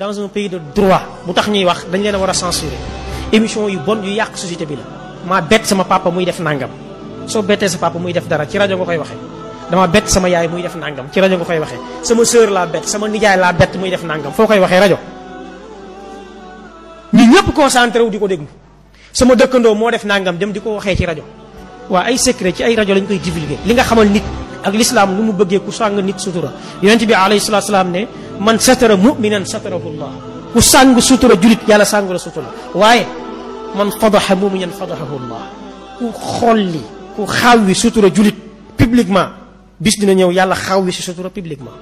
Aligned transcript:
dans 0.00 0.18
un 0.18 0.28
pays 0.28 0.48
de 0.48 0.58
droit 0.74 1.02
bu 1.26 1.34
tax 1.34 1.46
ñuy 1.48 1.62
wax 1.66 1.84
dañu 1.92 2.04
leen 2.04 2.16
war 2.16 2.30
a 2.30 2.32
censurer 2.32 2.72
émission 3.32 3.68
yu 3.68 3.76
bon 3.84 4.00
yu 4.02 4.12
yàq 4.12 4.34
société 4.34 4.64
bi 4.64 4.74
la 4.74 4.82
maa 5.28 5.42
bett 5.42 5.66
sama 5.66 5.84
papa 5.84 6.08
muy 6.10 6.24
def 6.24 6.40
nangam 6.40 6.70
soo 7.26 7.42
bettee 7.42 7.68
sa 7.68 7.76
papa 7.76 7.98
muy 7.98 8.10
def 8.14 8.26
dara 8.26 8.46
ci 8.48 8.56
rajo 8.56 8.76
nga 8.78 8.84
koy 8.86 8.96
waxee 8.96 9.18
dama 9.70 9.86
bett 9.88 10.06
sama 10.08 10.30
yaay 10.30 10.48
muy 10.48 10.62
def 10.62 10.74
nangam 10.76 11.04
ci 11.12 11.20
rajo 11.20 11.36
nga 11.36 11.44
koy 11.44 11.58
waxee 11.58 11.78
sama 12.02 12.24
sœur 12.24 12.48
laa 12.48 12.64
bett 12.64 12.84
sama 12.88 13.08
nijaay 13.08 13.36
laa 13.36 13.52
bett 13.52 13.76
muy 13.78 13.90
def 13.90 14.02
nangam 14.02 14.32
foo 14.32 14.46
koy 14.46 14.58
waxee 14.58 14.78
rajo 14.80 14.96
ñu 17.12 17.20
ñëpp 17.22 17.52
concentré 17.52 18.00
wu 18.00 18.08
di 18.08 18.18
ko 18.18 18.26
déglu 18.26 18.46
sama 19.12 19.34
dëkkandoo 19.34 19.74
moo 19.74 19.90
def 19.90 20.04
nangam 20.04 20.38
dem 20.38 20.50
di 20.50 20.60
ko 20.62 20.76
waxee 20.76 20.96
ci 20.96 21.04
rajo 21.04 21.24
waa 21.90 22.04
ay 22.06 22.16
secret 22.16 22.56
ci 22.56 22.62
ay 22.62 22.74
rajo 22.74 22.94
lañ 22.94 23.04
koy 23.06 23.18
divulguer 23.20 23.58
li 23.66 23.74
nga 23.74 23.84
xamal 23.84 24.08
nit 24.08 24.24
ak 24.64 24.72
l'islam 24.72 25.14
lu 25.14 25.22
mu 25.24 25.32
bëggee 25.32 25.60
ku 25.60 25.70
sàng 25.70 26.00
nit 26.00 26.18
sutura 26.18 26.48
yonent 26.80 27.04
bi 27.04 27.12
alayhi 27.12 27.38
salaatu 27.44 27.66
salaam 27.66 27.90
ne 27.92 28.08
man 28.40 28.56
satara 28.56 28.96
muminan 28.96 29.44
satarahullah 29.44 30.12
ku 30.56 30.58
sàng 30.64 30.96
sutura 31.04 31.36
julit 31.36 31.60
yàlla 31.68 31.84
sàngu 31.84 32.16
la 32.16 32.18
sutura 32.18 32.48
waaye 32.72 33.04
man 33.76 33.92
fadaxa 34.00 34.34
muminan 34.34 34.72
fadaxahullah 34.72 35.42
ku 36.00 36.08
xolli 36.40 36.82
ku 37.16 37.28
xawwi 37.28 37.74
sutura 37.76 38.08
julit 38.16 38.34
publiquement 38.80 39.28
bis 39.78 39.94
dina 40.00 40.16
ñëw 40.16 40.32
yàlla 40.32 40.56
xawwi 40.56 40.90
si 40.90 41.04
sutura 41.04 41.28
publiquement 41.28 41.76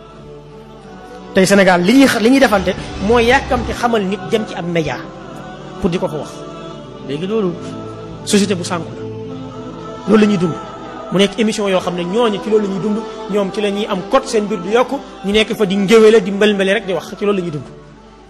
tey 1.33 1.47
Sénégal 1.47 1.81
li 1.89 1.95
ñuy 2.03 2.09
li 2.23 2.29
ñuy 2.31 2.41
defante 2.43 2.71
mooy 3.07 3.23
yàkkamte 3.31 3.73
xamal 3.81 4.03
ni 4.05 4.19
jëm 4.31 4.45
ci 4.49 4.55
ab 4.59 4.67
média 4.67 4.97
pour 5.81 5.91
di 5.91 5.97
ko 5.99 6.09
ko 6.11 6.17
wax 6.23 6.33
léegi 7.07 7.27
loolu 7.31 7.55
société 8.27 8.55
bu 8.59 8.65
sànku 8.65 8.91
la 8.97 9.05
loolu 10.09 10.19
la 10.23 10.27
ñuy 10.33 10.39
dund 10.43 10.59
mu 11.13 11.19
nekk 11.19 11.39
émission 11.39 11.69
yoo 11.69 11.81
xam 11.81 11.95
ne 11.97 12.05
ñooñu 12.05 12.39
ci 12.43 12.51
loolu 12.51 12.67
la 12.67 12.73
ñuy 12.75 12.83
dund 12.83 12.99
ñoom 13.31 13.51
ci 13.53 13.61
la 13.61 13.71
ñuy 13.71 13.87
am 13.87 14.01
code 14.11 14.27
seen 14.27 14.45
mbir 14.45 14.59
du 14.63 14.69
yokku 14.71 14.97
ñu 15.25 15.33
nekk 15.33 15.55
fa 15.57 15.65
di 15.65 15.77
ngéwéle 15.77 16.21
di 16.23 16.31
mbalmbale 16.31 16.69
rek 16.73 16.87
di 16.87 16.93
wax 16.93 17.15
ci 17.19 17.25
loolu 17.25 17.39
la 17.39 17.43
ñuy 17.45 17.51
dund 17.51 17.65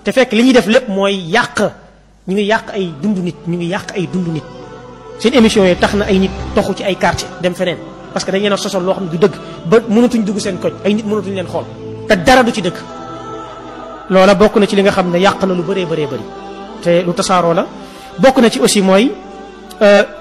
te 0.04 0.12
fekk 0.12 0.32
li 0.32 0.42
ñuy 0.44 0.52
def 0.52 0.66
lépp 0.66 0.88
mooy 0.88 1.14
yàq 1.26 1.58
ñu 2.28 2.32
ngi 2.34 2.42
yàq 2.44 2.70
ay 2.74 2.90
dund 3.02 3.18
nit 3.18 3.36
ñu 3.46 3.56
ngi 3.56 3.66
yàq 3.66 3.90
ay 3.96 4.08
dund 4.12 4.28
nit 4.28 4.44
seen 5.18 5.34
émission 5.34 5.64
yi 5.64 5.76
tax 5.76 5.94
na 5.94 6.04
ay 6.06 6.18
nit 6.18 6.30
toxu 6.54 6.74
ci 6.76 6.84
ay 6.84 6.94
quartier 6.96 7.28
dem 7.42 7.54
feneen 7.54 7.78
parce 8.12 8.24
que 8.24 8.30
dañ 8.30 8.40
leen 8.42 8.52
a 8.52 8.56
sosol 8.56 8.84
loo 8.84 8.94
xam 8.94 9.04
ne 9.04 9.10
du 9.10 9.18
dëgg 9.18 9.32
ba 9.66 9.78
mënatuñ 9.88 10.22
dugg 10.24 10.38
seen 10.38 10.58
koñ 10.58 10.72
ay 10.84 10.94
nit 10.94 11.04
mënatuñ 11.06 11.34
leen 11.34 11.48
xool 11.48 11.64
te 12.08 12.14
dara 12.16 12.42
du 12.42 12.52
ci 12.52 12.62
dëgg 12.62 12.76
loola 14.10 14.34
bokk 14.36 14.56
na 14.56 14.66
ci 14.66 14.76
li 14.76 14.82
nga 14.82 14.92
xam 14.92 15.10
ne 15.10 15.18
yàq 15.18 15.42
na 15.44 15.52
lu 15.54 15.62
bëree 15.62 15.84
bëree 15.86 16.06
bëri 16.06 16.22
te 16.82 17.02
lu 17.02 17.12
tasaaroo 17.12 17.54
la 17.54 17.66
bokk 18.18 18.38
na 18.38 18.48
ci 18.50 18.60
aussi 18.60 18.82
mooy 18.82 19.10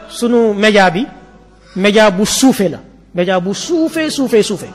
sunu 0.09 0.53
média 0.53 0.89
bi 0.89 1.05
média 1.77 2.09
bu 2.09 2.25
soufé 2.25 2.67
la 2.73 2.79
média 3.13 3.37
bu 3.39 3.53
soufé 3.53 4.09
soufé 4.09 4.41
soufé 4.41 4.65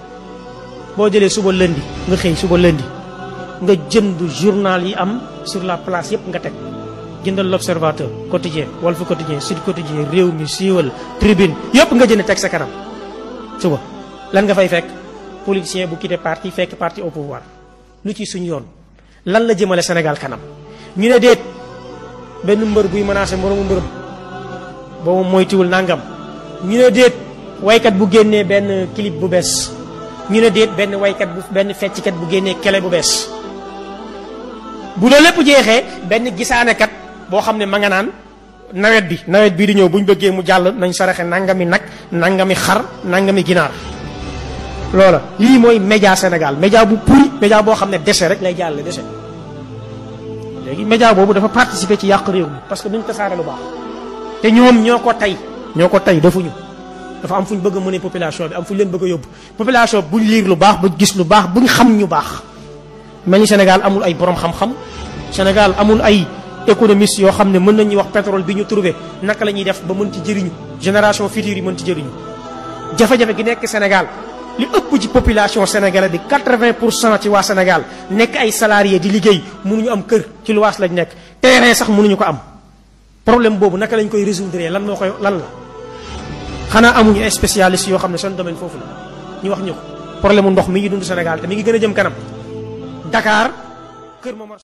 bo 0.96 1.08
jëlee 1.10 1.28
suba 1.34 1.50
lëndi 1.52 1.82
nga 2.08 2.16
xey 2.16 2.34
suba 2.36 2.56
lëndi 2.56 2.84
nga 3.62 3.74
jënd 3.90 4.18
journal 4.40 4.82
yi 4.86 4.94
am 4.94 5.18
sur 5.44 5.62
la 5.64 5.76
place 5.78 6.12
yépp 6.12 6.26
nga 6.30 6.38
tek 6.38 6.52
jëndal 7.24 7.48
l'observateur 7.50 8.08
quotidien 8.30 8.66
wolf 8.82 9.02
quotidien 9.06 9.40
Sud 9.40 9.58
quotidien 9.66 10.06
réew 10.12 10.30
mi 10.32 10.46
siwal 10.46 10.92
tribune 11.18 11.54
yépp 11.74 11.92
nga 11.92 12.06
jënd 12.06 12.24
tek 12.24 12.38
sa 12.38 12.48
karam 12.48 12.68
suba 13.58 13.80
lan 14.32 14.44
nga 14.46 14.54
fay 14.54 14.68
fekk 14.68 14.86
politicien 15.44 15.88
bu 15.88 15.96
quitté 15.96 16.16
parti 16.18 16.50
fekk 16.52 16.76
parti 16.78 17.02
au 17.02 17.10
pouvoir 17.10 17.42
lu 18.04 18.14
ci 18.14 18.26
suñ 18.26 18.44
yoon 18.46 18.62
lan 19.26 19.40
la 19.42 19.54
jëmalé 19.56 19.82
Sénégal 19.82 20.18
kanam 20.20 20.40
ñu 20.96 21.08
né 21.10 21.18
déet 21.18 21.40
ben 22.44 22.60
mbeur 22.64 22.86
buy 22.86 23.02
menacer 23.02 23.38
moromu 23.38 23.64
mbeur 23.64 23.82
bo 25.04 25.20
moytiwul 25.24 25.66
nangam 25.66 26.11
ñu 26.64 26.76
ne 26.78 26.90
déet 26.90 27.12
waykat 27.60 27.92
bu 27.94 28.06
génnee 28.10 28.44
benn 28.46 28.86
clip 28.94 29.18
bu 29.18 29.26
bees 29.28 29.70
ñu 30.30 30.40
ne 30.40 30.50
déet 30.50 30.68
benn 30.76 30.94
waykat 30.94 31.28
bu 31.34 31.40
benn 31.50 31.74
fecckat 31.74 32.12
bu 32.14 32.26
génnee 32.30 32.54
kele 32.62 32.80
bu 32.80 32.88
bees 32.88 33.28
bu 34.96 35.08
loolu 35.10 35.22
lépp 35.24 35.42
jeexee 35.44 35.84
benn 36.06 36.30
gisaanekat 36.36 36.90
boo 37.30 37.40
xam 37.42 37.58
ne 37.58 37.66
ma 37.66 37.78
nga 37.78 37.88
naan 37.88 38.08
nawet 38.74 39.06
bi 39.08 39.20
nawet 39.26 39.54
bi 39.56 39.66
di 39.66 39.74
ñëw 39.74 39.88
buñ 39.88 40.04
bëggee 40.04 40.30
mu 40.30 40.42
jàll 40.46 40.72
nañ 40.78 40.92
saraxe 40.92 41.22
nangami 41.24 41.66
nag 41.66 41.82
nangami 42.12 42.54
xar 42.54 42.82
nangami 43.04 43.42
ginaar 43.44 43.70
loola 44.94 45.20
lii 45.40 45.58
mooy 45.58 45.78
média 45.80 46.14
sénégal 46.16 46.56
média 46.56 46.84
bu 46.84 46.96
pourri 47.04 47.30
média 47.40 47.60
boo 47.62 47.74
xam 47.74 47.90
ne 47.90 47.98
dese 47.98 48.22
rek 48.28 48.40
lay 48.40 48.54
jàll 48.56 48.82
dese 48.84 49.00
léegi 50.64 50.84
média 50.84 51.12
boobu 51.12 51.32
dafa 51.34 51.48
participer 51.48 51.96
ci 51.98 52.06
yàq 52.06 52.28
réew 52.28 52.46
mi 52.46 52.58
parce 52.68 52.82
que 52.82 52.88
duñ 52.88 53.02
tasaare 53.02 53.34
lu 53.36 53.42
baax 53.42 53.56
te 54.42 54.48
ñoom 54.50 54.80
ñoo 54.82 54.98
ko 55.00 55.10
ñoo 55.76 55.88
ko 55.88 55.98
tey 56.00 56.20
defuñu 56.20 56.50
dafa 57.22 57.36
am 57.38 57.46
fu 57.46 57.54
ñu 57.54 57.60
bëgg 57.64 57.76
a 57.76 57.80
mënee 57.80 58.00
population 58.02 58.48
bi 58.48 58.54
am 58.54 58.64
fu 58.64 58.74
ñu 58.74 58.78
leen 58.82 58.90
bëgg 58.92 59.04
a 59.04 59.06
yóbbu 59.08 59.28
bu 59.58 59.64
buñ 59.64 60.24
liir 60.26 60.46
lu 60.46 60.56
baax 60.56 60.80
buñ 60.80 60.92
gis 60.98 61.14
lu 61.16 61.24
baax 61.24 61.44
bu 61.52 61.60
ñu 61.60 61.66
xam 61.68 61.96
ñu 61.96 62.06
baax 62.06 62.28
mel 63.26 63.40
ni 63.40 63.46
Sénégal 63.46 63.80
amul 63.84 64.02
ay 64.04 64.14
borom 64.14 64.36
xam-xam 64.36 64.72
Sénégal 65.30 65.74
amul 65.78 66.00
ay 66.02 66.26
économistes 66.66 67.20
yoo 67.20 67.32
xam 67.32 67.50
ne 67.50 67.58
mën 67.58 67.76
nañuy 67.76 67.96
wax 67.96 68.08
pétrole 68.12 68.42
bi 68.44 68.54
ñu 68.54 68.64
trouvé 68.64 68.94
naka 69.22 69.44
la 69.44 69.52
ñuy 69.52 69.64
def 69.64 69.80
ba 69.86 69.94
mën 69.94 70.12
ci 70.12 70.20
jëriñu 70.24 70.50
génération 70.80 71.28
future 71.28 71.54
yi 71.56 71.62
mën 71.62 71.78
ci 71.78 71.86
jëriñu 71.86 72.10
jafe-jafe 72.98 73.34
gi 73.36 73.42
nekk 73.44 73.66
Sénégal 73.66 74.06
li 74.58 74.66
ëpp 74.66 75.00
ci 75.00 75.08
population 75.08 75.64
sénégalaise 75.64 76.12
bi 76.12 76.20
80 76.28 76.74
pour 76.74 76.92
cent 76.92 77.16
ci 77.18 77.28
waa 77.28 77.42
Sénégal 77.42 77.82
nekk 78.10 78.36
ay 78.36 78.50
salariés 78.52 78.98
di 79.00 79.08
liggéey 79.08 79.40
mënuñu 79.64 79.88
am 79.90 80.02
kër 80.04 80.24
ci 80.44 80.52
luwaas 80.52 80.78
lañ 80.80 80.92
nekk 80.92 81.12
terrain 81.40 81.72
sax 81.72 81.88
mënuñu 81.88 82.16
ko 82.16 82.24
am 82.24 82.38
problème 83.24 83.56
boobu 83.56 83.78
naka 83.78 83.96
lañ 83.96 84.08
koy 84.08 84.24
résoudre 84.24 84.68
lan 84.68 84.80
moo 84.82 84.96
koy 84.96 85.10
lan 85.22 85.38
la 85.38 85.61
xanaa 86.74 86.96
amuñu 87.00 87.20
spécialiste 87.38 87.88
yoo 87.92 88.02
xam 88.04 88.12
ne 88.14 88.18
seen 88.22 88.34
domaine 88.40 88.58
foofu 88.60 88.76
la 88.80 88.86
ñu 89.44 89.48
wax 89.52 89.60
ñu 89.66 89.72
ko 89.76 89.82
problème 90.24 90.44
mu 90.46 90.50
ndox 90.52 90.66
mi 90.72 90.78
ngi 90.80 90.90
dund 90.92 91.04
Sénégal 91.10 91.36
te 91.40 91.46
mi 91.46 91.54
ngi 91.54 91.64
gën 91.66 91.76
a 91.78 91.80
jëm 91.82 91.94
kanam 91.98 92.14
Dakar 93.12 93.46
Kër 94.22 94.34
Momar 94.40 94.60